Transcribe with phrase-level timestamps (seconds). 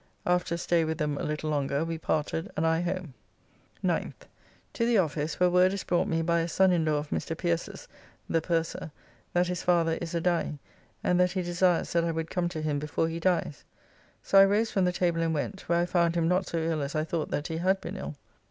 [0.25, 3.13] After a stay with them a little longer we parted and I home.
[3.83, 4.25] 9th.
[4.73, 7.37] To the office, where word is brought me by a son in law of Mr.
[7.37, 7.87] Pierces;
[8.27, 8.89] the purser,
[9.33, 10.57] that his father is a dying
[11.03, 13.63] and that he desires that I would come to him before he dies.
[14.23, 16.81] So I rose from the table and went, where I found him not so ill
[16.81, 18.15] as I thought that he had been ill.